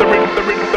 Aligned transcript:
the 0.00 0.06
rhythm, 0.06 0.34
the 0.34 0.42
rhythm. 0.42 0.69